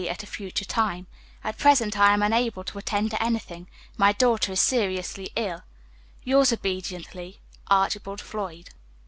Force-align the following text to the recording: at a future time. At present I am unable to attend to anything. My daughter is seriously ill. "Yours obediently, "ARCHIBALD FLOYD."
at 0.09 0.23
a 0.23 0.25
future 0.25 0.65
time. 0.65 1.05
At 1.43 1.59
present 1.59 1.95
I 1.95 2.11
am 2.15 2.23
unable 2.23 2.63
to 2.63 2.79
attend 2.79 3.11
to 3.11 3.21
anything. 3.21 3.67
My 3.97 4.13
daughter 4.13 4.53
is 4.53 4.59
seriously 4.59 5.29
ill. 5.35 5.61
"Yours 6.23 6.51
obediently, 6.51 7.39
"ARCHIBALD 7.67 8.19
FLOYD." 8.19 8.69